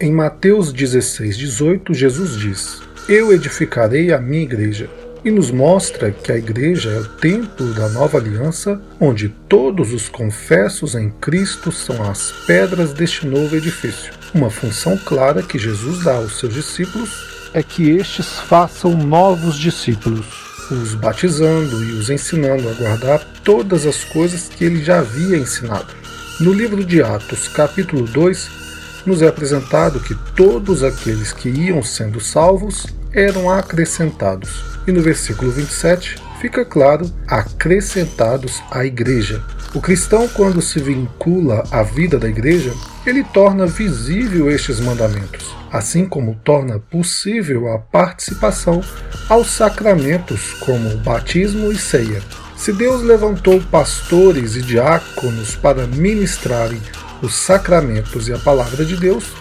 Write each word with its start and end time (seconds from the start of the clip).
Em 0.00 0.10
Mateus 0.10 0.72
16, 0.72 1.38
18, 1.38 1.94
Jesus 1.94 2.36
diz: 2.36 2.82
Eu 3.08 3.32
edificarei 3.32 4.12
a 4.12 4.18
minha 4.18 4.42
igreja 4.42 4.90
e 5.24 5.30
nos 5.30 5.50
mostra 5.50 6.10
que 6.10 6.30
a 6.30 6.36
igreja 6.36 6.90
é 6.90 6.98
o 6.98 7.08
templo 7.08 7.72
da 7.72 7.88
nova 7.88 8.18
aliança, 8.18 8.80
onde 9.00 9.28
todos 9.48 9.92
os 9.92 10.08
confessos 10.08 10.94
em 10.94 11.10
Cristo 11.10 11.72
são 11.72 12.02
as 12.02 12.30
pedras 12.46 12.92
deste 12.92 13.26
novo 13.26 13.56
edifício. 13.56 14.12
Uma 14.34 14.50
função 14.50 14.98
clara 14.98 15.42
que 15.42 15.58
Jesus 15.58 16.04
dá 16.04 16.16
aos 16.16 16.38
seus 16.38 16.52
discípulos 16.52 17.10
é 17.54 17.62
que 17.62 17.90
estes 17.90 18.38
façam 18.40 18.96
novos 18.96 19.58
discípulos, 19.58 20.26
os 20.70 20.94
batizando 20.94 21.82
e 21.84 21.92
os 21.92 22.10
ensinando 22.10 22.68
a 22.68 22.72
guardar 22.72 23.24
todas 23.42 23.86
as 23.86 24.04
coisas 24.04 24.48
que 24.48 24.64
ele 24.64 24.84
já 24.84 24.98
havia 24.98 25.38
ensinado. 25.38 25.94
No 26.40 26.52
livro 26.52 26.84
de 26.84 27.00
Atos, 27.00 27.46
capítulo 27.48 28.06
2, 28.08 28.63
nos 29.06 29.22
é 29.22 29.28
apresentado 29.28 30.00
que 30.00 30.14
todos 30.34 30.82
aqueles 30.82 31.32
que 31.32 31.48
iam 31.48 31.82
sendo 31.82 32.20
salvos 32.20 32.86
eram 33.12 33.50
acrescentados 33.50 34.74
e 34.86 34.92
no 34.92 35.00
versículo 35.00 35.50
27 35.50 36.16
fica 36.40 36.64
claro: 36.64 37.10
acrescentados 37.26 38.62
à 38.70 38.84
igreja. 38.84 39.42
O 39.74 39.80
cristão, 39.80 40.28
quando 40.28 40.62
se 40.62 40.78
vincula 40.78 41.64
à 41.70 41.82
vida 41.82 42.18
da 42.18 42.28
igreja, 42.28 42.72
ele 43.04 43.24
torna 43.24 43.66
visível 43.66 44.48
estes 44.48 44.78
mandamentos, 44.78 45.54
assim 45.72 46.06
como 46.06 46.36
torna 46.44 46.78
possível 46.78 47.72
a 47.72 47.78
participação 47.78 48.80
aos 49.28 49.50
sacramentos, 49.50 50.52
como 50.60 50.96
batismo 50.98 51.72
e 51.72 51.76
ceia. 51.76 52.22
Se 52.56 52.72
Deus 52.72 53.02
levantou 53.02 53.60
pastores 53.62 54.54
e 54.54 54.62
diáconos 54.62 55.56
para 55.56 55.88
ministrarem 55.88 56.80
os 57.24 57.34
sacramentos 57.34 58.28
e 58.28 58.32
a 58.32 58.38
palavra 58.38 58.84
de 58.84 58.96
Deus, 58.96 59.32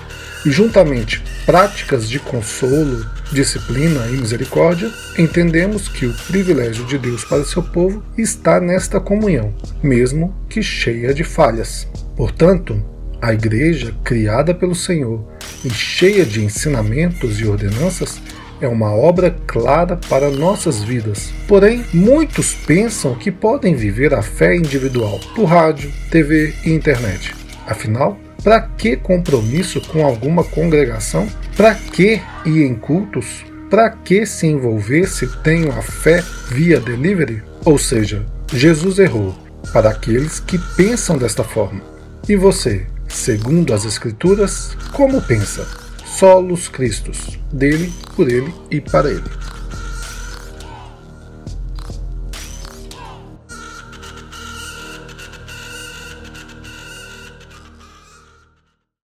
e 0.45 0.51
juntamente 0.51 1.23
práticas 1.45 2.09
de 2.09 2.19
consolo, 2.19 3.05
disciplina 3.31 4.07
e 4.07 4.13
misericórdia, 4.13 4.91
entendemos 5.17 5.87
que 5.87 6.05
o 6.05 6.13
privilégio 6.27 6.85
de 6.85 6.97
Deus 6.97 7.23
para 7.23 7.43
seu 7.43 7.61
povo 7.61 8.03
está 8.17 8.59
nesta 8.59 8.99
comunhão, 8.99 9.53
mesmo 9.81 10.33
que 10.49 10.61
cheia 10.61 11.13
de 11.13 11.23
falhas. 11.23 11.87
Portanto, 12.15 12.83
a 13.21 13.33
igreja, 13.33 13.93
criada 14.03 14.53
pelo 14.53 14.75
Senhor 14.75 15.25
e 15.63 15.69
cheia 15.69 16.25
de 16.25 16.43
ensinamentos 16.43 17.39
e 17.39 17.45
ordenanças, 17.45 18.21
é 18.61 18.67
uma 18.67 18.91
obra 18.91 19.35
clara 19.45 19.97
para 20.09 20.29
nossas 20.29 20.81
vidas. 20.81 21.31
Porém, 21.47 21.83
muitos 21.93 22.53
pensam 22.53 23.15
que 23.15 23.31
podem 23.31 23.75
viver 23.75 24.13
a 24.13 24.21
fé 24.21 24.55
individual 24.55 25.19
por 25.35 25.45
rádio, 25.45 25.91
TV 26.09 26.53
e 26.65 26.71
internet. 26.71 27.42
Afinal, 27.67 28.17
para 28.43 28.61
que 28.61 28.97
compromisso 28.97 29.81
com 29.81 30.05
alguma 30.05 30.43
congregação? 30.43 31.27
Para 31.55 31.73
que 31.75 32.21
ir 32.45 32.63
em 32.63 32.75
cultos? 32.75 33.45
Para 33.69 33.89
que 33.89 34.25
se 34.25 34.47
envolver 34.47 35.07
se 35.07 35.27
tenho 35.41 35.71
a 35.71 35.81
fé 35.81 36.23
via 36.49 36.79
delivery? 36.79 37.41
Ou 37.65 37.77
seja, 37.77 38.25
Jesus 38.51 38.99
errou 38.99 39.35
para 39.71 39.89
aqueles 39.89 40.39
que 40.39 40.59
pensam 40.75 41.17
desta 41.17 41.43
forma. 41.43 41.81
E 42.27 42.35
você, 42.35 42.85
segundo 43.07 43.73
as 43.73 43.85
Escrituras, 43.85 44.77
como 44.91 45.21
pensa? 45.21 45.65
Solos 46.05 46.67
Cristos, 46.67 47.39
dele, 47.51 47.91
por 48.15 48.29
ele 48.29 48.53
e 48.69 48.79
para 48.79 49.09
ele. 49.09 49.23